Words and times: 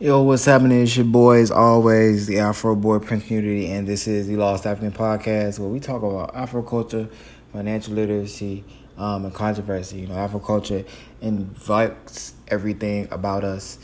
Yo, 0.00 0.20
what's 0.22 0.44
happening? 0.44 0.82
It's 0.82 0.96
your 0.96 1.04
boy, 1.04 1.38
as 1.38 1.52
always, 1.52 2.26
the 2.26 2.40
Afro 2.40 2.74
Boy 2.74 2.98
Prince 2.98 3.26
Community, 3.28 3.70
and 3.70 3.86
this 3.86 4.08
is 4.08 4.26
the 4.26 4.34
Lost 4.34 4.66
African 4.66 4.90
Podcast, 4.90 5.60
where 5.60 5.68
we 5.68 5.78
talk 5.78 6.02
about 6.02 6.34
Afro 6.34 6.62
culture, 6.64 7.08
financial 7.52 7.94
literacy, 7.94 8.64
um, 8.98 9.24
and 9.24 9.32
controversy. 9.32 10.00
You 10.00 10.08
know, 10.08 10.16
Afro 10.16 10.40
culture 10.40 10.84
invites 11.20 12.34
everything 12.48 13.06
about 13.12 13.44
us 13.44 13.78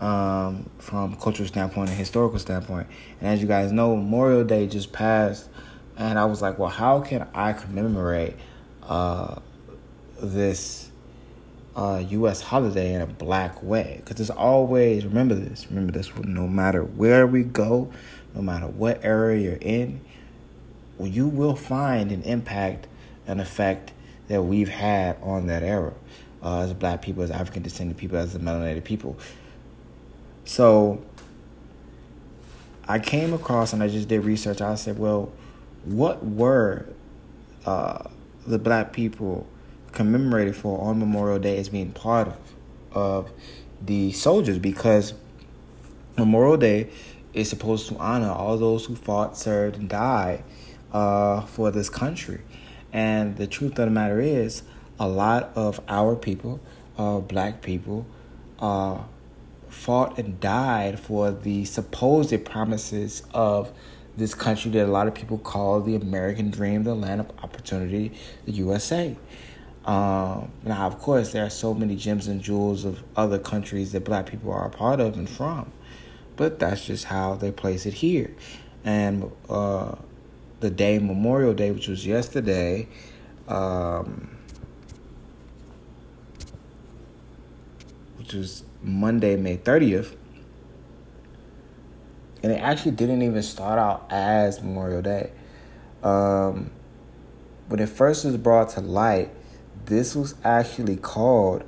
um, 0.00 0.68
from 0.76 1.16
cultural 1.16 1.48
standpoint 1.48 1.88
and 1.88 1.98
historical 1.98 2.38
standpoint. 2.38 2.86
And 3.22 3.30
as 3.30 3.40
you 3.40 3.48
guys 3.48 3.72
know, 3.72 3.96
Memorial 3.96 4.44
Day 4.44 4.66
just 4.66 4.92
passed, 4.92 5.48
and 5.96 6.18
I 6.18 6.26
was 6.26 6.42
like, 6.42 6.58
well, 6.58 6.68
how 6.68 7.00
can 7.00 7.26
I 7.32 7.54
commemorate 7.54 8.36
uh, 8.82 9.36
this? 10.20 10.90
Uh, 11.76 12.02
U.S. 12.08 12.40
holiday 12.40 12.94
in 12.94 13.00
a 13.00 13.06
black 13.06 13.62
way. 13.62 14.00
Because 14.04 14.20
it's 14.20 14.30
always, 14.30 15.04
remember 15.04 15.34
this, 15.34 15.66
remember 15.68 15.92
this, 15.92 16.10
no 16.16 16.46
matter 16.46 16.82
where 16.82 17.26
we 17.26 17.42
go, 17.42 17.90
no 18.34 18.42
matter 18.42 18.66
what 18.66 19.04
area 19.04 19.50
you're 19.50 19.58
in, 19.60 20.00
you 21.00 21.26
will 21.26 21.56
find 21.56 22.12
an 22.12 22.22
impact, 22.22 22.86
an 23.26 23.40
effect 23.40 23.92
that 24.28 24.42
we've 24.42 24.68
had 24.68 25.16
on 25.22 25.46
that 25.48 25.62
era 25.62 25.92
uh, 26.42 26.60
as 26.60 26.72
black 26.72 27.02
people, 27.02 27.22
as 27.22 27.30
African 27.30 27.62
descended 27.62 27.96
people, 27.96 28.18
as 28.18 28.32
the 28.32 28.38
melanated 28.38 28.84
people. 28.84 29.16
So 30.44 31.02
I 32.86 32.98
came 32.98 33.32
across 33.32 33.72
and 33.72 33.82
I 33.82 33.88
just 33.88 34.08
did 34.08 34.24
research. 34.24 34.60
I 34.60 34.74
said, 34.74 34.98
well, 34.98 35.32
what 35.84 36.24
were 36.24 36.86
uh, 37.66 38.04
the 38.46 38.58
black 38.58 38.92
people 38.92 39.46
commemorated 39.94 40.56
for 40.56 40.80
on 40.80 40.98
Memorial 40.98 41.38
Day 41.38 41.58
as 41.58 41.68
being 41.68 41.92
part 41.92 42.28
of, 42.28 42.36
of 42.92 43.30
the 43.80 44.12
soldiers 44.12 44.58
because 44.58 45.14
Memorial 46.16 46.56
Day 46.56 46.90
is 47.32 47.48
supposed 47.48 47.88
to 47.88 47.96
honor 47.96 48.30
all 48.30 48.56
those 48.56 48.84
who 48.86 48.94
fought, 48.94 49.36
served, 49.36 49.76
and 49.76 49.88
died 49.88 50.44
uh, 50.92 51.42
for 51.42 51.70
this 51.70 51.88
country. 51.88 52.40
And 52.92 53.36
the 53.36 53.46
truth 53.46 53.72
of 53.72 53.86
the 53.86 53.90
matter 53.90 54.20
is, 54.20 54.62
a 55.00 55.08
lot 55.08 55.50
of 55.56 55.80
our 55.88 56.14
people, 56.14 56.60
uh, 56.96 57.18
black 57.18 57.62
people, 57.62 58.06
uh, 58.60 58.98
fought 59.68 60.16
and 60.18 60.38
died 60.38 61.00
for 61.00 61.32
the 61.32 61.64
supposed 61.64 62.44
promises 62.44 63.24
of 63.34 63.72
this 64.16 64.34
country 64.34 64.70
that 64.70 64.86
a 64.86 64.90
lot 64.90 65.08
of 65.08 65.14
people 65.14 65.38
call 65.38 65.80
the 65.80 65.96
American 65.96 66.50
dream, 66.50 66.84
the 66.84 66.94
land 66.94 67.20
of 67.20 67.30
opportunity, 67.42 68.12
the 68.44 68.52
USA. 68.52 69.16
Um, 69.84 70.50
now, 70.62 70.86
of 70.86 70.98
course, 70.98 71.32
there 71.32 71.44
are 71.44 71.50
so 71.50 71.74
many 71.74 71.96
gems 71.96 72.26
and 72.26 72.40
jewels 72.40 72.84
of 72.84 73.02
other 73.16 73.38
countries 73.38 73.92
that 73.92 74.04
black 74.04 74.26
people 74.26 74.50
are 74.52 74.66
a 74.66 74.70
part 74.70 74.98
of 74.98 75.18
and 75.18 75.28
from, 75.28 75.70
but 76.36 76.58
that's 76.58 76.86
just 76.86 77.04
how 77.04 77.34
they 77.34 77.52
place 77.52 77.84
it 77.84 77.94
here. 77.94 78.34
And 78.82 79.30
uh, 79.48 79.96
the 80.60 80.70
day 80.70 80.98
Memorial 80.98 81.52
Day, 81.52 81.70
which 81.70 81.88
was 81.88 82.06
yesterday, 82.06 82.88
um, 83.46 84.34
which 88.16 88.32
was 88.32 88.64
Monday, 88.82 89.36
May 89.36 89.58
30th, 89.58 90.16
and 92.42 92.52
it 92.52 92.56
actually 92.56 92.92
didn't 92.92 93.22
even 93.22 93.42
start 93.42 93.78
out 93.78 94.06
as 94.10 94.62
Memorial 94.62 95.02
Day. 95.02 95.30
Um, 96.02 96.70
when 97.68 97.80
it 97.80 97.88
first 97.88 98.24
was 98.24 98.36
brought 98.36 98.70
to 98.70 98.80
light, 98.80 99.30
this 99.86 100.14
was 100.14 100.34
actually 100.44 100.96
called 100.96 101.64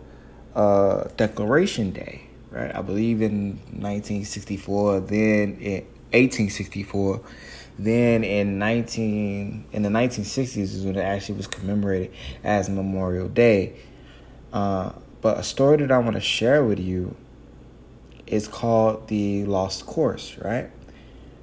uh, 0.55 1.09
Decoration 1.17 1.91
Day, 1.91 2.23
right? 2.51 2.75
I 2.75 2.83
believe 2.83 3.23
in 3.23 3.57
1964, 3.73 5.01
then 5.01 5.59
in 5.61 5.85
1864, 6.13 7.21
then 7.79 8.25
in 8.25 8.59
19 8.59 9.67
in 9.73 9.83
the 9.83 9.89
1960s 9.89 10.57
is 10.57 10.85
when 10.85 10.97
it 10.97 11.03
actually 11.03 11.37
was 11.37 11.47
commemorated 11.47 12.13
as 12.43 12.71
Memorial 12.71 13.29
Day. 13.29 13.77
Uh, 14.53 14.93
but 15.21 15.39
a 15.39 15.43
story 15.43 15.77
that 15.79 15.91
I 15.91 15.99
want 15.99 16.15
to 16.15 16.21
share 16.21 16.65
with 16.65 16.81
you 16.81 17.15
is 18.27 18.49
called 18.49 19.09
the 19.09 19.45
Lost 19.45 19.87
Course, 19.87 20.37
right? 20.39 20.71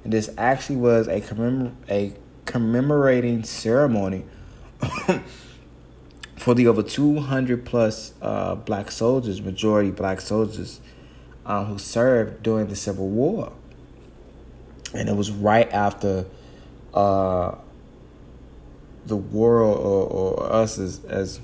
And 0.02 0.12
this 0.12 0.30
actually 0.36 0.76
was 0.76 1.08
a 1.08 1.20
commemor- 1.20 1.72
a 1.88 2.12
commemorating 2.46 3.42
ceremony 3.44 4.24
for 6.36 6.54
the 6.54 6.66
over 6.66 6.82
200 6.82 7.64
plus 7.64 8.12
uh, 8.20 8.54
black 8.54 8.90
soldiers, 8.90 9.40
majority 9.40 9.90
black 9.90 10.20
soldiers, 10.20 10.80
um, 11.46 11.66
who 11.66 11.78
served 11.78 12.42
during 12.42 12.68
the 12.68 12.76
Civil 12.76 13.08
War. 13.08 13.52
And 14.94 15.08
it 15.08 15.16
was 15.16 15.30
right 15.30 15.70
after 15.72 16.26
uh, 16.92 17.56
the 19.06 19.16
world, 19.16 19.78
or, 19.78 20.06
or 20.08 20.52
us 20.52 20.78
as, 20.78 21.04
as 21.04 21.40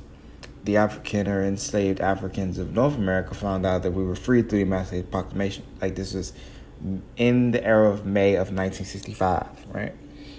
the 0.65 0.77
African 0.77 1.27
or 1.29 1.43
enslaved 1.43 2.01
Africans 2.01 2.59
of 2.59 2.75
North 2.75 2.97
America 2.97 3.35
found 3.35 3.67
out 3.67 3.83
that 3.83 3.93
we 3.93 4.05
were 4.05 4.17
free 4.17 4.43
through 4.43 4.59
the 4.59 4.63
Emancipation 4.63 5.11
Proclamation. 5.11 5.65
Like 5.81 5.95
this 5.95 6.15
was 6.15 6.33
in 7.17 7.51
the 7.51 7.65
era 7.65 7.91
of 7.91 8.07
May 8.07 8.35
of 8.35 8.53
1965, 8.53 9.47
right? 9.73 9.93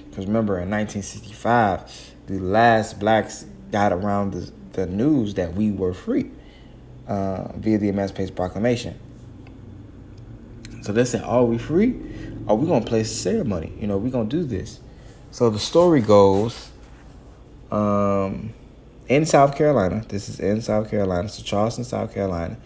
Because 0.09 0.25
remember, 0.25 0.53
in 0.55 0.69
1965, 0.69 2.15
the 2.27 2.39
last 2.39 2.99
blacks 2.99 3.45
got 3.71 3.93
around 3.93 4.33
the, 4.33 4.51
the 4.73 4.85
news 4.85 5.33
that 5.35 5.53
we 5.53 5.71
were 5.71 5.93
free 5.93 6.29
uh, 7.07 7.51
via 7.55 7.77
the 7.77 7.89
Emancipation 7.89 8.35
Proclamation. 8.35 8.99
So 10.81 10.91
they 10.91 11.05
said, 11.05 11.23
"Are 11.23 11.45
we 11.45 11.57
free? 11.57 11.95
Are 12.47 12.55
we 12.55 12.67
gonna 12.67 12.85
place 12.85 13.11
a 13.11 13.15
ceremony? 13.15 13.71
You 13.79 13.87
know, 13.87 13.97
we 13.97 14.09
gonna 14.09 14.29
do 14.29 14.43
this." 14.43 14.79
So 15.31 15.49
the 15.49 15.59
story 15.59 16.01
goes, 16.01 16.71
um, 17.71 18.53
in 19.07 19.25
South 19.25 19.57
Carolina. 19.57 20.03
This 20.07 20.29
is 20.29 20.39
in 20.39 20.61
South 20.61 20.89
Carolina, 20.89 21.29
so 21.29 21.43
Charleston, 21.43 21.83
South 21.83 22.13
Carolina, 22.13 22.57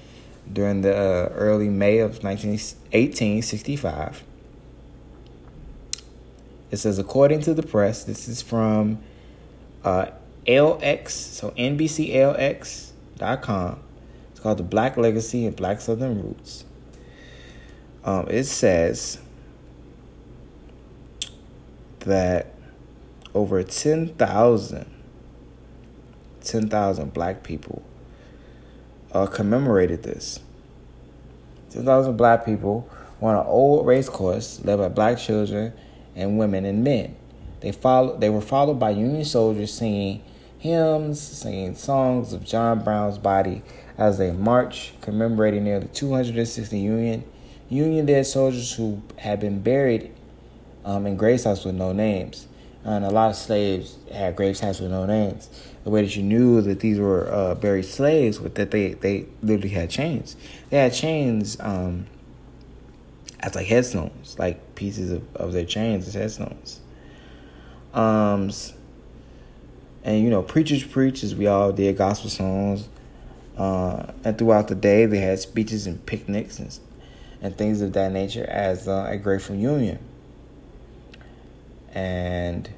during 0.52 0.82
the 0.82 0.96
uh, 0.96 1.30
early 1.34 1.70
May 1.70 2.00
of 2.00 2.24
19, 2.24 2.52
1865. 2.52 4.24
It 6.72 6.78
says, 6.78 7.00
according 7.00 7.42
to 7.42 7.54
the 7.54 7.64
press, 7.64 8.04
this 8.04 8.28
is 8.28 8.42
from 8.42 9.00
uh, 9.84 10.08
LX, 10.46 11.10
so 11.10 11.52
NBCLX.com. 11.52 13.80
It's 14.32 14.40
called 14.40 14.58
The 14.58 14.64
Black 14.64 14.98
Legacy 14.98 15.46
and 15.46 15.56
Black 15.56 15.80
Southern 15.82 16.20
Roots. 16.22 16.66
Um, 18.04 18.28
it 18.30 18.44
says 18.44 19.20
that 22.00 22.54
over 23.34 23.64
10,000 23.64 24.96
10,000 26.46 27.14
black 27.14 27.44
people 27.44 27.82
uh, 29.12 29.26
commemorated 29.26 30.04
this. 30.04 30.40
10,000 31.72 32.16
black 32.16 32.46
people 32.46 32.88
were 33.20 33.32
on 33.32 33.38
an 33.38 33.48
old 33.48 33.86
race 33.86 34.08
course 34.08 34.64
led 34.64 34.78
by 34.78 34.90
black 34.90 35.18
children 35.18 35.74
and 36.16 36.38
women 36.38 36.66
and 36.66 36.84
men. 36.84 37.16
They 37.62 37.72
follow, 37.72 38.18
they 38.18 38.30
were 38.30 38.42
followed 38.42 38.76
by 38.76 38.92
Union 38.92 39.26
soldiers 39.26 39.74
singing 39.74 40.22
hymns, 40.60 41.22
singing 41.22 41.76
songs 41.76 42.34
of 42.34 42.44
John 42.44 42.84
Brown's 42.84 43.18
body 43.18 43.62
as 43.98 44.18
they 44.18 44.32
march, 44.32 44.94
commemorating 45.02 45.64
nearly 45.64 45.88
260 45.88 46.78
Union 46.78 47.24
Union 47.70 48.06
dead 48.06 48.26
soldiers 48.26 48.74
who 48.74 49.02
had 49.18 49.40
been 49.40 49.62
buried 49.62 50.12
um, 50.84 51.08
in 51.08 51.18
grave 51.18 51.42
sites 51.42 51.66
with 51.66 51.76
no 51.76 51.92
names. 51.92 52.48
And 52.84 53.04
a 53.04 53.10
lot 53.10 53.32
of 53.32 53.36
slaves 53.36 53.98
had 54.14 54.36
grave 54.36 54.56
sites 54.56 54.80
with 54.80 54.92
no 54.92 55.08
names. 55.08 55.50
The 55.84 55.90
way 55.90 56.04
that 56.04 56.16
you 56.16 56.22
knew 56.22 56.62
that 56.62 56.80
these 56.80 57.00
were 57.00 57.28
uh, 57.34 57.56
buried 57.56 57.86
slaves 57.86 58.40
was 58.40 58.54
that 58.54 58.70
they, 58.70 58.94
they 58.94 59.26
literally 59.42 59.70
had 59.70 59.90
chains. 59.90 60.36
They 60.70 60.78
had 60.78 60.94
chains 60.94 61.58
um, 61.60 62.06
as 63.40 63.56
like 63.56 63.66
headstones, 63.66 64.38
like 64.38 64.76
pieces 64.76 65.12
of, 65.12 65.36
of 65.36 65.54
their 65.54 65.66
chains 65.66 66.08
as 66.08 66.14
headstones. 66.14 66.82
Um, 67.96 68.52
and 70.06 70.24
you 70.24 70.30
know, 70.30 70.44
preachers 70.44 70.84
preach 70.84 71.24
as 71.24 71.36
we 71.36 71.48
all 71.48 71.74
did 71.74 71.98
gospel 71.98 72.30
songs. 72.30 72.88
Uh, 73.58 74.12
and 74.24 74.38
throughout 74.38 74.68
the 74.68 74.76
day, 74.76 75.06
they 75.08 75.18
had 75.18 75.40
speeches 75.40 75.88
and 75.88 76.06
picnics 76.06 76.60
and, 76.60 76.78
and 77.42 77.58
things 77.58 77.82
of 77.82 77.94
that 77.94 78.12
nature 78.12 78.46
as 78.46 78.88
uh, 78.88 79.08
a 79.10 79.18
grateful 79.18 79.56
union. 79.56 79.98
And 81.92 82.70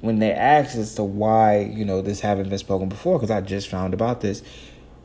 when 0.00 0.18
they 0.18 0.32
asked 0.32 0.74
as 0.74 0.96
to 0.96 1.04
why, 1.04 1.60
you 1.60 1.84
know, 1.84 2.02
this 2.02 2.20
haven't 2.20 2.48
been 2.48 2.58
spoken 2.58 2.88
before, 2.88 3.18
because 3.18 3.30
I 3.30 3.40
just 3.40 3.68
found 3.68 3.94
about 3.94 4.22
this, 4.22 4.42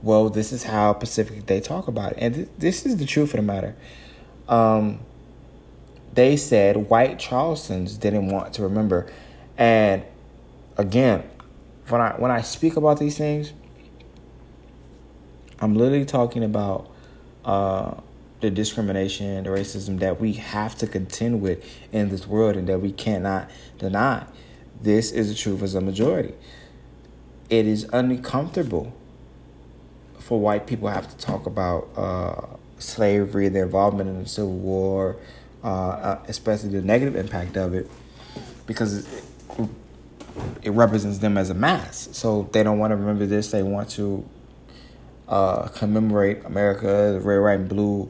well, 0.01 0.29
this 0.29 0.51
is 0.51 0.63
how 0.63 0.93
Pacific 0.93 1.45
they 1.45 1.59
talk 1.59 1.87
about 1.87 2.13
it. 2.13 2.17
And 2.21 2.33
th- 2.33 2.47
this 2.57 2.85
is 2.85 2.97
the 2.97 3.05
truth 3.05 3.33
of 3.33 3.37
the 3.37 3.43
matter. 3.43 3.75
Um, 4.47 4.99
they 6.13 6.37
said 6.37 6.89
white 6.89 7.19
Charlestons 7.19 7.99
didn't 7.99 8.29
want 8.29 8.53
to 8.55 8.63
remember. 8.63 9.11
And 9.57 10.03
again, 10.79 11.29
when 11.89 12.01
I 12.01 12.13
when 12.13 12.31
I 12.31 12.41
speak 12.41 12.77
about 12.77 12.99
these 12.99 13.17
things, 13.17 13.53
I'm 15.59 15.75
literally 15.75 16.05
talking 16.05 16.43
about 16.43 16.89
uh, 17.45 17.95
the 18.39 18.49
discrimination, 18.49 19.43
the 19.43 19.49
racism 19.49 19.99
that 19.99 20.19
we 20.19 20.33
have 20.33 20.75
to 20.77 20.87
contend 20.87 21.41
with 21.41 21.63
in 21.91 22.09
this 22.09 22.25
world 22.25 22.55
and 22.55 22.67
that 22.69 22.79
we 22.79 22.91
cannot 22.91 23.51
deny. 23.77 24.25
This 24.81 25.11
is 25.11 25.27
the 25.27 25.35
truth 25.35 25.61
as 25.61 25.75
a 25.75 25.81
majority. 25.81 26.33
It 27.49 27.67
is 27.67 27.85
uncomfortable 27.91 28.93
for 30.19 30.39
white 30.39 30.65
people 30.65 30.87
to 30.87 30.93
have 30.93 31.09
to 31.09 31.17
talk 31.17 31.45
about 31.45 31.89
uh, 31.97 32.55
slavery, 32.77 33.49
their 33.49 33.65
involvement 33.65 34.09
in 34.09 34.23
the 34.23 34.29
Civil 34.29 34.53
War, 34.53 35.17
uh, 35.61 35.67
uh 35.67 36.23
especially 36.29 36.69
the 36.69 36.81
negative 36.81 37.17
impact 37.17 37.57
of 37.57 37.73
it, 37.73 37.91
because 38.65 39.05
it, 40.61 40.71
represents 40.71 41.19
them 41.19 41.37
as 41.37 41.49
a 41.49 41.53
mass. 41.53 42.09
So 42.11 42.49
they 42.51 42.63
don't 42.63 42.79
want 42.79 42.91
to 42.91 42.95
remember 42.95 43.25
this. 43.25 43.51
They 43.51 43.63
want 43.63 43.89
to 43.91 44.27
uh, 45.27 45.67
commemorate 45.69 46.45
America, 46.45 46.87
the 47.13 47.19
red, 47.21 47.39
white, 47.39 47.59
and 47.59 47.69
blue 47.69 48.09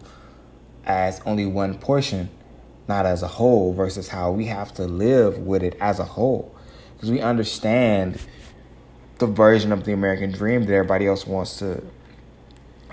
as 0.86 1.22
only 1.26 1.46
one 1.46 1.78
portion, 1.78 2.30
not 2.88 3.06
as 3.06 3.22
a 3.22 3.28
whole, 3.28 3.74
versus 3.74 4.10
how 4.10 4.31
we 4.31 4.46
have 4.46 4.74
to 4.76 4.86
live 4.86 5.38
with 5.40 5.64
it 5.64 5.78
as 5.80 6.00
a 6.00 6.06
whole. 6.06 6.56
Because 6.96 7.12
we 7.12 7.22
understand 7.22 8.20
the 9.20 9.28
version 9.28 9.72
of 9.72 9.84
the 9.84 9.94
American 9.94 10.32
dream 10.32 10.64
that 10.66 10.74
everybody 10.74 11.08
else 11.08 11.28
wants 11.28 11.60
to 11.60 11.84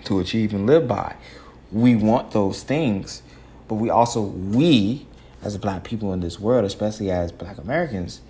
to 0.05 0.21
achieve 0.21 0.55
and 0.55 0.67
live 0.67 0.87
by. 0.87 1.17
We 1.73 1.97
want 1.97 2.31
those 2.31 2.63
things, 2.63 3.23
but 3.69 3.75
we 3.75 3.91
also 3.91 4.23
we 4.23 5.07
as 5.43 5.57
black 5.59 5.85
people 5.85 6.13
in 6.13 6.21
this 6.21 6.41
world, 6.41 6.65
especially 6.65 7.11
as 7.11 7.33
black 7.33 7.59
Americans, 7.59 8.21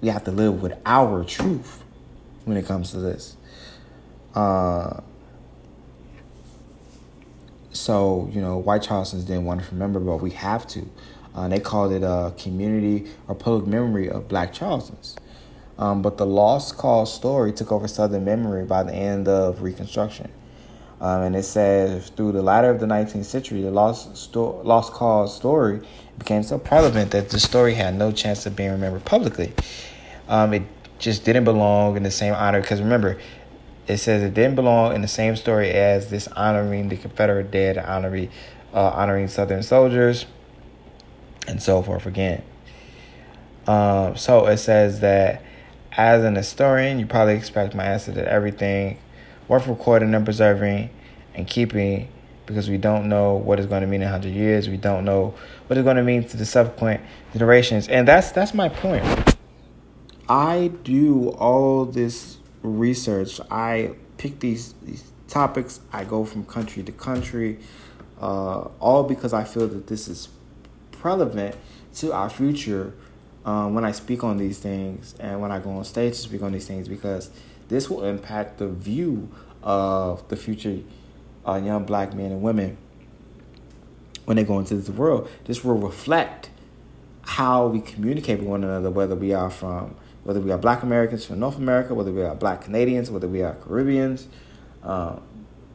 we 0.00 0.08
have 0.08 0.24
to 0.24 0.30
live 0.30 0.62
with 0.62 0.74
our 0.86 1.24
truth 1.24 1.82
when 2.44 2.56
it 2.56 2.66
comes 2.66 2.90
to 2.92 2.98
this. 2.98 3.36
Uh, 4.34 5.00
so, 7.70 8.28
you 8.32 8.40
know, 8.40 8.58
white 8.58 8.82
Charlestons 8.82 9.26
didn't 9.26 9.44
want 9.44 9.62
to 9.62 9.70
remember, 9.70 10.00
but 10.00 10.16
we 10.16 10.30
have 10.30 10.66
to. 10.68 10.88
Uh, 11.34 11.48
they 11.48 11.60
called 11.60 11.92
it 11.92 12.02
a 12.02 12.32
community 12.36 13.10
or 13.28 13.34
public 13.34 13.66
memory 13.66 14.08
of 14.08 14.28
black 14.28 14.52
Charlestons. 14.52 15.16
Um, 15.78 16.02
but 16.02 16.16
the 16.16 16.26
lost 16.26 16.76
cause 16.76 17.14
story 17.14 17.52
took 17.52 17.70
over 17.70 17.86
Southern 17.86 18.24
memory 18.24 18.64
by 18.64 18.82
the 18.82 18.92
end 18.92 19.28
of 19.28 19.62
Reconstruction. 19.62 20.32
Um, 21.00 21.22
and 21.22 21.36
it 21.36 21.44
says 21.44 22.08
through 22.10 22.32
the 22.32 22.42
latter 22.42 22.70
of 22.70 22.80
the 22.80 22.86
19th 22.86 23.24
century, 23.24 23.62
the 23.62 23.70
lost, 23.70 24.16
sto- 24.16 24.60
lost 24.64 24.92
cause 24.92 25.34
story 25.34 25.80
became 26.18 26.42
so 26.42 26.58
prevalent 26.58 27.12
that 27.12 27.30
the 27.30 27.38
story 27.38 27.74
had 27.74 27.94
no 27.94 28.10
chance 28.10 28.46
of 28.46 28.56
being 28.56 28.72
remembered 28.72 29.04
publicly. 29.04 29.52
Um, 30.28 30.52
it 30.54 30.62
just 30.98 31.24
didn't 31.24 31.44
belong 31.44 31.96
in 31.96 32.02
the 32.02 32.10
same 32.10 32.34
honor 32.34 32.60
because 32.60 32.80
remember, 32.80 33.18
it 33.86 33.98
says 33.98 34.22
it 34.22 34.34
didn't 34.34 34.56
belong 34.56 34.94
in 34.94 35.00
the 35.00 35.08
same 35.08 35.36
story 35.36 35.70
as 35.70 36.10
this 36.10 36.26
honoring 36.28 36.88
the 36.88 36.96
Confederate 36.96 37.50
dead, 37.50 37.78
honoring 37.78 38.30
uh, 38.74 38.90
honoring 38.90 39.28
Southern 39.28 39.62
soldiers, 39.62 40.26
and 41.46 41.62
so 41.62 41.80
forth 41.82 42.04
again. 42.04 42.42
Um, 43.66 44.16
so 44.16 44.46
it 44.46 44.58
says 44.58 45.00
that 45.00 45.42
as 45.92 46.22
an 46.24 46.34
historian, 46.34 46.98
you 46.98 47.06
probably 47.06 47.34
expect 47.34 47.74
my 47.74 47.84
answer 47.84 48.12
to 48.12 48.30
everything 48.30 48.98
worth 49.48 49.66
recording 49.66 50.14
and 50.14 50.24
preserving 50.24 50.90
and 51.34 51.46
keeping 51.46 52.08
because 52.46 52.70
we 52.70 52.78
don't 52.78 53.08
know 53.08 53.34
what 53.34 53.58
it's 53.58 53.68
going 53.68 53.82
to 53.82 53.86
mean 53.86 54.02
in 54.02 54.10
100 54.10 54.32
years. 54.32 54.68
We 54.68 54.76
don't 54.76 55.04
know 55.04 55.34
what 55.66 55.76
it's 55.76 55.84
going 55.84 55.96
to 55.96 56.02
mean 56.02 56.26
to 56.28 56.36
the 56.36 56.46
subsequent 56.46 57.00
generations. 57.32 57.88
And 57.88 58.06
that's 58.06 58.32
that's 58.32 58.54
my 58.54 58.68
point. 58.68 59.04
I 60.28 60.70
do 60.84 61.30
all 61.30 61.84
this 61.86 62.38
research. 62.62 63.40
I 63.50 63.92
pick 64.18 64.40
these, 64.40 64.74
these 64.82 65.04
topics. 65.26 65.80
I 65.92 66.04
go 66.04 66.24
from 66.24 66.44
country 66.44 66.82
to 66.82 66.92
country, 66.92 67.58
uh, 68.20 68.68
all 68.80 69.04
because 69.04 69.32
I 69.32 69.44
feel 69.44 69.68
that 69.68 69.86
this 69.86 70.08
is 70.08 70.28
relevant 71.02 71.56
to 71.94 72.12
our 72.12 72.28
future 72.28 72.92
um, 73.44 73.74
when 73.74 73.84
I 73.84 73.92
speak 73.92 74.24
on 74.24 74.36
these 74.36 74.58
things 74.58 75.14
and 75.18 75.40
when 75.40 75.50
I 75.50 75.58
go 75.58 75.70
on 75.70 75.84
stage 75.84 76.14
to 76.14 76.20
speak 76.20 76.42
on 76.42 76.52
these 76.52 76.66
things 76.66 76.88
because 76.88 77.30
this 77.68 77.88
will 77.88 78.04
impact 78.04 78.58
the 78.58 78.68
view 78.68 79.28
of 79.62 80.26
the 80.28 80.36
future 80.36 80.78
uh, 81.46 81.60
young 81.62 81.84
black 81.84 82.14
men 82.14 82.32
and 82.32 82.42
women 82.42 82.76
when 84.24 84.36
they 84.36 84.44
go 84.44 84.58
into 84.58 84.74
this 84.74 84.88
world. 84.90 85.28
This 85.44 85.64
will 85.64 85.78
reflect 85.78 86.50
how 87.22 87.66
we 87.66 87.80
communicate 87.80 88.40
with 88.40 88.48
one 88.48 88.64
another, 88.64 88.90
whether 88.90 89.14
we 89.14 89.32
are 89.32 89.50
from 89.50 89.94
whether 90.24 90.40
we 90.40 90.50
are 90.50 90.58
black 90.58 90.82
Americans 90.82 91.24
from 91.24 91.38
North 91.38 91.56
America, 91.56 91.94
whether 91.94 92.12
we 92.12 92.22
are 92.22 92.34
black 92.34 92.62
Canadians, 92.62 93.10
whether 93.10 93.28
we 93.28 93.42
are 93.42 93.54
Caribbeans, 93.54 94.28
uh, 94.82 95.16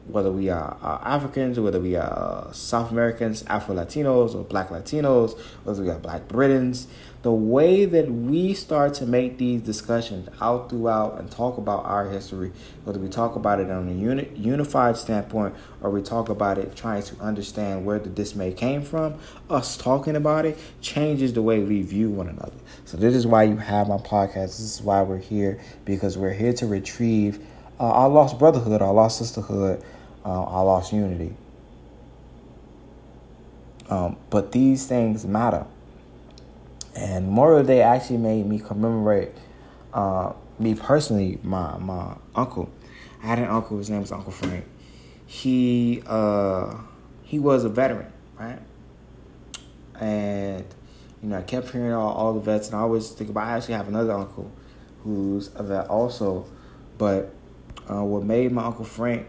whether 0.06 0.30
we 0.30 0.50
are 0.50 0.76
uh, 0.82 0.98
Africans, 1.02 1.58
whether 1.58 1.80
we 1.80 1.96
are 1.96 2.48
uh, 2.48 2.52
South 2.52 2.90
Americans, 2.90 3.44
Afro 3.46 3.74
Latinos, 3.74 4.34
or 4.34 4.44
black 4.44 4.68
Latinos, 4.68 5.38
whether 5.64 5.82
we 5.82 5.90
are 5.90 5.98
black 5.98 6.28
Britons, 6.28 6.86
the 7.22 7.32
way 7.32 7.86
that 7.86 8.10
we 8.10 8.52
start 8.52 8.92
to 8.92 9.06
make 9.06 9.38
these 9.38 9.62
discussions 9.62 10.28
out 10.42 10.68
throughout 10.68 11.18
and 11.18 11.30
talk 11.30 11.56
about 11.56 11.82
our 11.86 12.10
history, 12.10 12.52
whether 12.84 12.98
we 12.98 13.08
talk 13.08 13.34
about 13.34 13.60
it 13.60 13.70
on 13.70 13.88
a 13.88 13.92
uni- 13.92 14.30
unified 14.36 14.94
standpoint 14.94 15.54
or 15.80 15.88
we 15.88 16.02
talk 16.02 16.28
about 16.28 16.58
it 16.58 16.76
trying 16.76 17.02
to 17.02 17.18
understand 17.20 17.86
where 17.86 17.98
the 17.98 18.10
dismay 18.10 18.52
came 18.52 18.82
from, 18.82 19.14
us 19.48 19.78
talking 19.78 20.16
about 20.16 20.44
it 20.44 20.58
changes 20.82 21.32
the 21.32 21.40
way 21.40 21.60
we 21.60 21.80
view 21.80 22.10
one 22.10 22.28
another. 22.28 22.52
So, 22.84 22.98
this 22.98 23.14
is 23.14 23.26
why 23.26 23.44
you 23.44 23.56
have 23.56 23.88
my 23.88 23.96
podcast. 23.96 24.58
This 24.58 24.60
is 24.60 24.82
why 24.82 25.00
we're 25.00 25.16
here 25.16 25.58
because 25.86 26.18
we're 26.18 26.34
here 26.34 26.52
to 26.52 26.66
retrieve 26.66 27.42
uh, 27.80 27.84
our 27.84 28.08
lost 28.08 28.38
brotherhood, 28.38 28.82
I 28.82 28.88
lost 28.88 29.18
sisterhood, 29.18 29.82
uh, 30.24 30.28
our 30.28 30.64
lost 30.64 30.92
unity. 30.92 31.34
Um, 33.88 34.16
but 34.30 34.52
these 34.52 34.86
things 34.86 35.26
matter. 35.26 35.66
And 36.96 37.26
Memorial 37.26 37.64
Day 37.64 37.82
actually 37.82 38.18
made 38.18 38.46
me 38.46 38.58
commemorate 38.58 39.32
uh, 39.92 40.32
me 40.58 40.74
personally, 40.74 41.38
my 41.42 41.76
my 41.78 42.16
uncle. 42.34 42.70
I 43.22 43.26
had 43.26 43.38
an 43.38 43.46
uncle. 43.46 43.78
His 43.78 43.90
name 43.90 44.00
was 44.00 44.12
Uncle 44.12 44.32
Frank. 44.32 44.64
He 45.26 46.02
uh, 46.06 46.76
he 47.22 47.38
was 47.38 47.64
a 47.64 47.68
veteran, 47.68 48.12
right? 48.38 48.58
And 50.00 50.64
you 51.22 51.28
know, 51.30 51.38
I 51.38 51.42
kept 51.42 51.70
hearing 51.70 51.92
all, 51.92 52.12
all 52.12 52.34
the 52.34 52.40
vets, 52.40 52.68
and 52.68 52.76
I 52.76 52.80
always 52.80 53.10
think 53.10 53.30
about. 53.30 53.46
I 53.46 53.56
actually 53.56 53.74
have 53.74 53.88
another 53.88 54.12
uncle 54.12 54.50
who's 55.02 55.50
a 55.54 55.62
vet 55.62 55.88
also, 55.88 56.46
but 56.98 57.32
uh, 57.90 58.02
what 58.02 58.24
made 58.24 58.52
my 58.52 58.64
uncle 58.64 58.84
Frank 58.84 59.26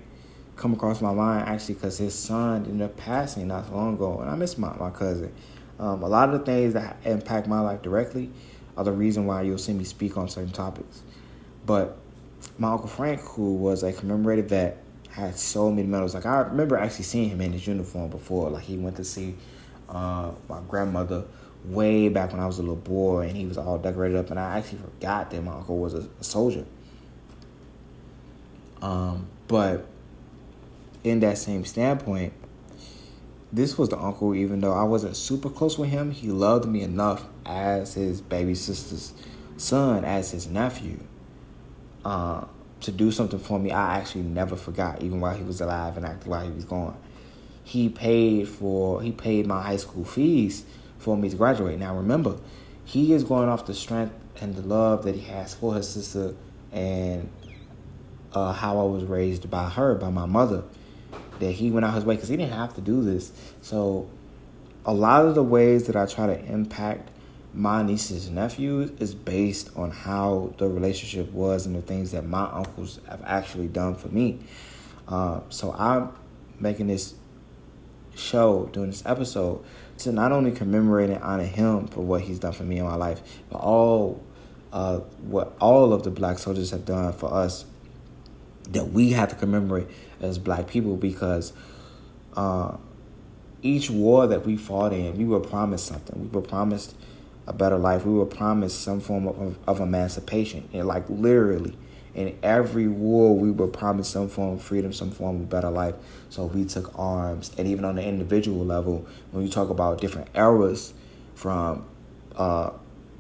come 0.55 0.73
across 0.73 1.01
my 1.01 1.13
mind 1.13 1.47
actually 1.49 1.75
because 1.75 1.97
his 1.97 2.13
son 2.13 2.65
ended 2.65 2.81
up 2.81 2.95
passing 2.97 3.47
not 3.47 3.67
so 3.67 3.75
long 3.75 3.95
ago, 3.95 4.19
and 4.19 4.29
I 4.29 4.35
miss 4.35 4.57
my 4.57 4.75
my 4.77 4.89
cousin. 4.89 5.33
Um, 5.77 6.03
a 6.03 6.07
lot 6.07 6.29
of 6.29 6.39
the 6.39 6.45
things 6.45 6.73
that 6.73 6.97
impact 7.03 7.47
my 7.47 7.59
life 7.59 7.81
directly 7.81 8.31
are 8.77 8.83
the 8.83 8.91
reason 8.91 9.25
why 9.25 9.41
you'll 9.41 9.57
see 9.57 9.73
me 9.73 9.83
speak 9.83 10.17
on 10.17 10.29
certain 10.29 10.51
topics. 10.51 11.01
But 11.65 11.97
my 12.57 12.71
uncle 12.71 12.87
Frank, 12.87 13.21
who 13.21 13.55
was 13.55 13.83
a 13.83 13.91
commemorated 13.91 14.49
vet, 14.49 14.81
had 15.09 15.37
so 15.37 15.69
many 15.69 15.87
medals. 15.87 16.13
Like 16.13 16.25
I 16.25 16.39
remember 16.39 16.77
actually 16.77 17.05
seeing 17.05 17.29
him 17.29 17.41
in 17.41 17.53
his 17.53 17.65
uniform 17.67 18.09
before. 18.09 18.49
Like 18.49 18.63
he 18.63 18.77
went 18.77 18.97
to 18.97 19.03
see 19.03 19.35
uh, 19.89 20.31
my 20.47 20.59
grandmother 20.67 21.25
way 21.65 22.09
back 22.09 22.31
when 22.31 22.39
I 22.39 22.45
was 22.45 22.59
a 22.59 22.61
little 22.61 22.75
boy, 22.75 23.27
and 23.27 23.35
he 23.35 23.45
was 23.45 23.57
all 23.57 23.77
decorated 23.77 24.17
up. 24.17 24.29
And 24.29 24.39
I 24.39 24.57
actually 24.57 24.79
forgot 24.79 25.31
that 25.31 25.43
my 25.43 25.53
uncle 25.53 25.77
was 25.77 25.93
a, 25.93 26.07
a 26.19 26.23
soldier. 26.23 26.65
Um, 28.81 29.27
but 29.47 29.85
in 31.03 31.19
that 31.21 31.37
same 31.37 31.65
standpoint, 31.65 32.33
this 33.53 33.77
was 33.77 33.89
the 33.89 33.97
uncle, 33.97 34.35
even 34.35 34.59
though 34.59 34.73
I 34.73 34.83
wasn't 34.83 35.15
super 35.15 35.49
close 35.49 35.77
with 35.77 35.89
him, 35.89 36.11
he 36.11 36.29
loved 36.29 36.67
me 36.67 36.81
enough 36.81 37.25
as 37.45 37.93
his 37.93 38.19
baby 38.19 38.55
sister's 38.55 39.13
son, 39.57 40.03
as 40.03 40.31
his 40.31 40.47
nephew, 40.47 40.99
uh, 42.03 42.45
to 42.81 42.91
do 42.91 43.11
something 43.11 43.39
for 43.39 43.59
me 43.59 43.71
I 43.71 43.99
actually 43.99 44.23
never 44.23 44.55
forgot, 44.55 45.01
even 45.01 45.21
while 45.21 45.35
he 45.35 45.43
was 45.43 45.61
alive 45.61 45.95
and 45.97 46.23
while 46.25 46.43
he 46.45 46.51
was 46.51 46.65
gone. 46.65 46.97
He 47.63 47.89
paid 47.89 48.47
for 48.47 49.01
he 49.01 49.11
paid 49.11 49.47
my 49.47 49.61
high 49.61 49.77
school 49.77 50.05
fees 50.05 50.65
for 50.99 51.17
me 51.17 51.29
to 51.29 51.35
graduate. 51.35 51.79
Now 51.79 51.95
remember, 51.95 52.37
he 52.83 53.13
is 53.13 53.23
going 53.23 53.49
off 53.49 53.65
the 53.65 53.73
strength 53.73 54.13
and 54.41 54.55
the 54.55 54.61
love 54.61 55.03
that 55.05 55.15
he 55.15 55.21
has 55.21 55.55
for 55.55 55.75
his 55.75 55.87
sister 55.87 56.35
and 56.71 57.29
uh, 58.35 58.51
how 58.53 58.79
I 58.79 58.83
was 58.83 59.03
raised 59.03 59.49
by 59.49 59.69
her, 59.69 59.95
by 59.95 60.09
my 60.09 60.25
mother 60.25 60.63
that 61.39 61.51
he 61.51 61.71
went 61.71 61.85
out 61.85 61.93
his 61.93 62.05
way 62.05 62.15
because 62.15 62.29
he 62.29 62.37
didn't 62.37 62.53
have 62.53 62.75
to 62.75 62.81
do 62.81 63.03
this. 63.03 63.31
So, 63.61 64.09
a 64.85 64.93
lot 64.93 65.25
of 65.25 65.33
the 65.33 65.43
ways 65.43 65.87
that 65.87 65.95
I 65.95 66.05
try 66.05 66.27
to 66.27 66.45
impact 66.45 67.09
my 67.53 67.81
nieces 67.81 68.27
and 68.27 68.35
nephews 68.35 68.91
is 68.99 69.15
based 69.15 69.71
on 69.75 69.89
how 69.89 70.53
the 70.57 70.67
relationship 70.67 71.31
was 71.31 71.65
and 71.65 71.75
the 71.75 71.81
things 71.81 72.11
that 72.11 72.25
my 72.25 72.45
uncles 72.51 72.99
have 73.09 73.23
actually 73.25 73.67
done 73.67 73.95
for 73.95 74.09
me. 74.09 74.39
Uh, 75.07 75.41
so, 75.49 75.73
I'm 75.73 76.11
making 76.59 76.87
this 76.87 77.15
show, 78.15 78.69
doing 78.71 78.91
this 78.91 79.03
episode, 79.05 79.63
to 79.99 80.11
not 80.11 80.31
only 80.31 80.51
commemorate 80.51 81.09
and 81.09 81.23
honor 81.23 81.43
him 81.43 81.87
for 81.87 82.01
what 82.01 82.21
he's 82.21 82.39
done 82.39 82.53
for 82.53 82.63
me 82.63 82.77
in 82.77 82.85
my 82.85 82.95
life, 82.95 83.21
but 83.49 83.57
all 83.57 84.21
uh, 84.73 84.97
what 85.21 85.55
all 85.61 85.93
of 85.93 86.03
the 86.03 86.11
black 86.11 86.37
soldiers 86.37 86.71
have 86.71 86.83
done 86.83 87.13
for 87.13 87.33
us 87.33 87.63
that 88.71 88.91
we 88.91 89.11
have 89.11 89.29
to 89.29 89.35
commemorate 89.35 89.87
as 90.21 90.37
black 90.37 90.67
people 90.67 90.95
because 90.97 91.53
uh, 92.35 92.77
each 93.61 93.89
war 93.89 94.27
that 94.27 94.45
we 94.45 94.57
fought 94.57 94.93
in, 94.93 95.17
we 95.17 95.25
were 95.25 95.39
promised 95.39 95.85
something. 95.85 96.21
We 96.21 96.27
were 96.27 96.45
promised 96.45 96.95
a 97.47 97.53
better 97.53 97.77
life. 97.77 98.05
We 98.05 98.13
were 98.13 98.25
promised 98.25 98.81
some 98.81 98.99
form 98.99 99.27
of, 99.27 99.57
of 99.67 99.79
emancipation. 99.79 100.67
And 100.73 100.87
like 100.87 101.09
literally, 101.09 101.77
in 102.13 102.37
every 102.41 102.87
war, 102.87 103.35
we 103.35 103.51
were 103.51 103.67
promised 103.67 104.11
some 104.11 104.29
form 104.29 104.53
of 104.53 104.61
freedom, 104.61 104.93
some 104.93 105.11
form 105.11 105.41
of 105.41 105.49
better 105.49 105.69
life. 105.69 105.95
So 106.29 106.45
we 106.45 106.65
took 106.65 106.97
arms. 106.97 107.51
And 107.57 107.67
even 107.67 107.85
on 107.85 107.95
the 107.95 108.03
individual 108.03 108.65
level, 108.65 109.05
when 109.31 109.43
you 109.43 109.49
talk 109.49 109.69
about 109.69 109.99
different 109.99 110.29
eras 110.33 110.93
from 111.35 111.85
uh, 112.35 112.71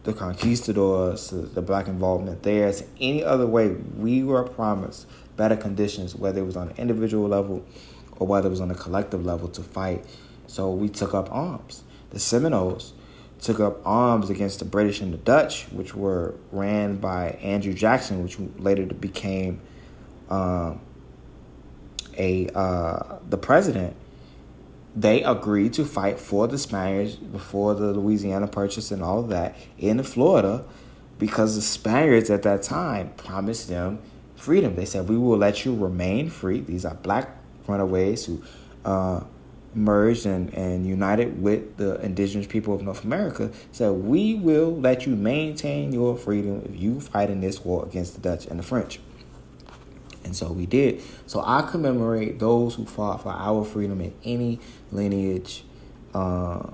the 0.05 0.13
conquistadors 0.13 1.27
to 1.29 1.35
the 1.37 1.61
black 1.61 1.87
involvement 1.87 2.43
there, 2.43 2.71
to 2.71 2.85
any 3.01 3.23
other 3.23 3.45
way, 3.45 3.69
we 3.69 4.23
were 4.23 4.43
promised 4.43 5.07
better 5.35 5.57
conditions, 5.57 6.15
whether 6.15 6.39
it 6.39 6.45
was 6.45 6.55
on 6.55 6.69
an 6.69 6.75
individual 6.77 7.27
level 7.27 7.65
or 8.17 8.27
whether 8.27 8.47
it 8.47 8.51
was 8.51 8.61
on 8.61 8.71
a 8.71 8.75
collective 8.75 9.25
level 9.25 9.47
to 9.49 9.61
fight. 9.61 10.05
So 10.47 10.71
we 10.71 10.89
took 10.89 11.13
up 11.13 11.27
arms. 11.31 11.83
The 12.11 12.19
Seminoles 12.19 12.93
took 13.41 13.59
up 13.59 13.81
arms 13.85 14.29
against 14.29 14.59
the 14.59 14.65
British 14.65 15.01
and 15.01 15.11
the 15.11 15.17
Dutch, 15.17 15.65
which 15.71 15.95
were 15.95 16.35
ran 16.51 16.97
by 16.97 17.31
Andrew 17.41 17.73
Jackson, 17.73 18.23
which 18.23 18.37
later 18.57 18.85
became 18.85 19.59
um, 20.29 20.79
a 22.17 22.47
uh, 22.55 23.17
the 23.27 23.37
president. 23.37 23.95
They 24.95 25.23
agreed 25.23 25.73
to 25.73 25.85
fight 25.85 26.19
for 26.19 26.47
the 26.47 26.57
Spaniards 26.57 27.15
before 27.15 27.75
the 27.75 27.91
Louisiana 27.91 28.47
Purchase 28.47 28.91
and 28.91 29.03
all 29.03 29.19
of 29.19 29.29
that 29.29 29.57
in 29.77 30.01
Florida 30.03 30.63
because 31.19 31.55
the 31.55 31.61
Spaniards 31.61 32.29
at 32.29 32.43
that 32.43 32.63
time 32.63 33.09
promised 33.17 33.67
them 33.67 33.99
freedom. 34.35 34.75
They 34.75 34.85
said, 34.85 35.09
We 35.09 35.17
will 35.17 35.37
let 35.37 35.65
you 35.65 35.75
remain 35.75 36.29
free. 36.29 36.61
These 36.61 36.85
are 36.85 36.95
black 36.95 37.29
runaways 37.67 38.25
who 38.25 38.41
uh, 38.85 39.21
merged 39.73 40.25
and, 40.25 40.53
and 40.53 40.85
united 40.85 41.41
with 41.41 41.77
the 41.77 41.99
indigenous 42.01 42.47
people 42.47 42.73
of 42.73 42.81
North 42.81 43.03
America. 43.03 43.51
Said, 43.71 43.91
We 43.91 44.35
will 44.35 44.75
let 44.79 45.05
you 45.05 45.15
maintain 45.15 45.91
your 45.91 46.15
freedom 46.15 46.61
if 46.65 46.79
you 46.79 47.01
fight 47.01 47.29
in 47.29 47.41
this 47.41 47.63
war 47.63 47.85
against 47.85 48.15
the 48.15 48.21
Dutch 48.21 48.45
and 48.45 48.59
the 48.59 48.63
French. 48.63 48.99
And 50.25 50.35
so 50.35 50.51
we 50.51 50.65
did. 50.65 51.01
So 51.27 51.41
I 51.45 51.61
commemorate 51.61 52.39
those 52.39 52.75
who 52.75 52.85
fought 52.85 53.23
for 53.23 53.31
our 53.31 53.63
freedom 53.63 54.01
in 54.01 54.13
any 54.23 54.59
lineage. 54.91 55.63
Uh, 56.13 56.71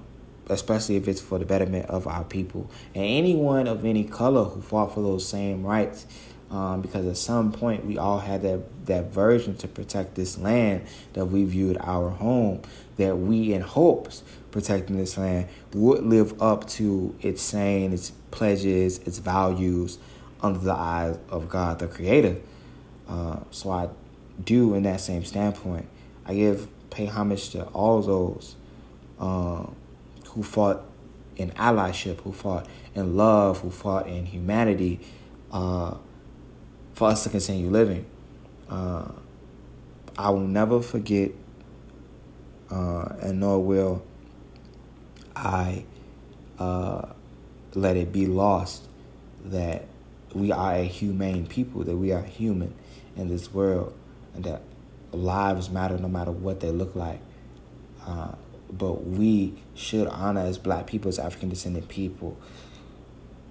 especially 0.50 0.98
if 0.98 1.08
it's 1.08 1.22
for 1.22 1.40
the 1.40 1.46
betterment 1.46 1.86
of 1.86 2.08
our 2.08 2.26
people. 2.26 2.70
And 2.94 3.06
anyone 3.06 3.68
of 3.68 3.86
any 3.86 4.04
color 4.04 4.44
who 4.44 4.62
fought 4.62 4.94
for 4.94 5.02
those 5.02 5.26
same 5.26 5.64
rights 5.64 6.06
um, 6.52 6.82
because 6.82 7.06
at 7.06 7.18
some 7.18 7.52
point 7.52 7.86
we 7.86 7.98
all 7.98 8.20
had 8.20 8.42
that 8.42 8.86
that 8.86 9.06
version 9.06 9.56
to 9.56 9.68
protect 9.68 10.16
this 10.16 10.38
land 10.38 10.86
that 11.14 11.26
we 11.26 11.46
viewed 11.46 11.78
our 11.80 12.10
home 12.10 12.62
that 12.98 13.16
we 13.18 13.54
in 13.54 13.62
hopes 13.62 14.22
protecting 14.52 14.98
this 14.98 15.18
land 15.18 15.48
would 15.74 16.04
live 16.04 16.40
up 16.42 16.68
to 16.68 17.16
its 17.22 17.42
saying 17.42 17.94
its 17.94 18.12
pledges 18.32 19.00
its 19.00 19.20
values 19.20 19.98
under 20.42 20.60
the 20.60 20.74
eyes 20.74 21.18
of 21.30 21.48
god 21.48 21.80
the 21.80 21.88
creator 21.88 22.36
uh, 23.08 23.40
so 23.52 23.72
i 23.72 23.88
do 24.44 24.74
in 24.74 24.84
that 24.84 25.00
same 25.00 25.24
standpoint 25.24 25.88
i 26.26 26.34
give 26.34 26.68
pay 26.90 27.06
homage 27.06 27.50
to 27.50 27.64
all 27.68 28.02
those 28.02 28.56
uh, 29.20 29.66
who 30.30 30.44
fought 30.44 30.84
in 31.38 31.50
allyship 31.52 32.20
who 32.22 32.32
fought 32.32 32.68
in 32.96 33.16
love 33.16 33.60
who 33.62 33.70
fought 33.70 34.08
in 34.08 34.26
humanity 34.26 35.00
uh, 35.52 35.96
for 36.94 37.10
us 37.10 37.24
to 37.24 37.30
continue 37.30 37.70
living. 37.70 38.06
Uh, 38.70 39.12
I 40.18 40.30
will 40.30 40.40
never 40.40 40.82
forget, 40.82 41.32
uh, 42.70 43.06
and 43.22 43.40
nor 43.40 43.64
will 43.64 44.04
I 45.36 45.86
uh, 46.60 47.08
let 47.74 47.98
it 47.98 48.12
be 48.12 48.28
lost 48.28 48.84
that 49.46 49.86
we 50.34 50.52
are 50.52 50.74
a 50.74 50.84
humane 50.84 51.48
people, 51.48 51.84
that 51.84 51.98
we 51.98 52.12
are 52.12 52.22
human 52.22 52.74
in 53.16 53.28
this 53.28 53.54
world, 53.54 53.94
and 54.34 54.44
that 54.44 54.62
lives 55.12 55.70
matter 55.70 55.98
no 55.98 56.08
matter 56.08 56.32
what 56.32 56.60
they 56.60 56.72
look 56.72 56.96
like. 56.96 57.20
Uh, 58.06 58.34
but 58.72 59.06
we 59.06 59.54
should 59.76 60.08
honor 60.08 60.42
as 60.42 60.58
black 60.58 60.88
people, 60.88 61.10
as 61.10 61.20
African 61.20 61.50
descendant 61.50 61.90
people, 61.90 62.38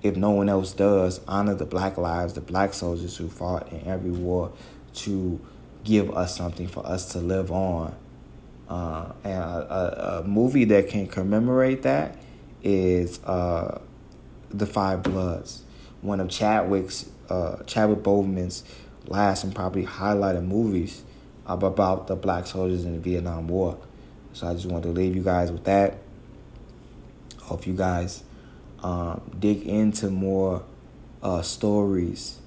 if 0.02 0.16
no 0.16 0.30
one 0.30 0.48
else 0.48 0.72
does, 0.72 1.20
honor 1.28 1.54
the 1.54 1.66
black 1.66 1.98
lives, 1.98 2.32
the 2.32 2.40
black 2.40 2.72
soldiers 2.72 3.16
who 3.16 3.28
fought 3.28 3.70
in 3.70 3.86
every 3.86 4.10
war 4.10 4.52
to 4.94 5.40
give 5.84 6.10
us 6.16 6.36
something 6.36 6.68
for 6.68 6.84
us 6.86 7.12
to 7.12 7.18
live 7.18 7.50
on. 7.50 7.94
Uh, 8.68 9.12
and 9.24 9.32
a, 9.32 9.36
a, 9.36 10.20
a, 10.20 10.24
movie 10.24 10.64
that 10.64 10.88
can 10.88 11.06
commemorate 11.06 11.82
that 11.82 12.16
is 12.62 13.22
uh, 13.24 13.80
The 14.50 14.64
Five 14.64 15.02
Bloods, 15.02 15.64
one 16.02 16.20
of 16.20 16.28
Chadwick's, 16.28 17.08
uh, 17.28 17.62
Chadwick 17.64 18.00
Boseman's 18.00 18.64
last 19.06 19.44
and 19.44 19.54
probably 19.54 19.84
highlighted 19.84 20.46
movies 20.46 21.02
about 21.46 22.06
the 22.06 22.16
black 22.16 22.46
soldiers 22.46 22.84
in 22.84 22.92
the 22.92 22.98
Vietnam 22.98 23.48
War. 23.48 23.78
So 24.32 24.46
I 24.46 24.54
just 24.54 24.66
want 24.66 24.84
to 24.84 24.90
leave 24.90 25.16
you 25.16 25.22
guys 25.22 25.50
with 25.50 25.64
that. 25.64 25.98
Hope 27.42 27.66
you 27.66 27.74
guys 27.74 28.22
um, 28.82 29.20
dig 29.38 29.62
into 29.62 30.08
more 30.10 30.62
uh, 31.22 31.42
stories 31.42 32.38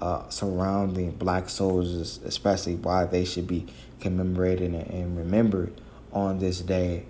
uh, 0.00 0.28
surrounding 0.28 1.12
black 1.12 1.48
soldiers, 1.48 2.20
especially 2.24 2.74
why 2.76 3.04
they 3.04 3.24
should 3.24 3.46
be 3.46 3.66
commemorated 4.00 4.74
and, 4.74 5.16
remembered 5.16 5.78
on 6.12 6.38
this 6.38 6.60
day 6.60 7.04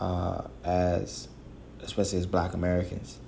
uh, 0.00 0.42
as 0.64 1.28
especially 1.82 2.18
as 2.18 2.26
black 2.26 2.52
Americans. 2.52 3.18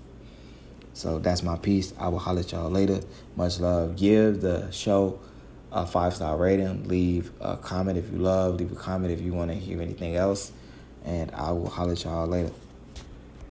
So 0.99 1.21
that's 1.21 1.45
my 1.45 1.57
piece. 1.57 1.95
I 1.97 2.09
will 2.09 2.19
holler 2.19 2.40
at 2.40 2.50
y'all 2.50 2.69
later. 2.69 2.99
Much 3.37 3.61
love. 3.61 3.95
Give 3.95 4.40
the 4.40 4.69
show 4.73 5.21
a 5.71 5.87
five 5.87 6.12
star 6.12 6.37
rating. 6.37 6.88
Leave 6.88 7.31
a 7.40 7.57
comment 7.57 7.99
if 7.99 8.11
you 8.11 8.19
love. 8.19 8.57
Leave 8.57 8.73
a 8.73 8.75
comment 8.75 9.12
if 9.12 9.21
you 9.21 9.33
want 9.33 9.52
to 9.52 9.57
hear 9.57 9.81
anything 9.81 10.17
else. 10.17 10.50
And 11.05 11.31
I 11.31 11.52
will 11.52 11.69
holler 11.69 11.93
at 11.93 12.02
y'all 12.02 12.26
later. 12.26 12.50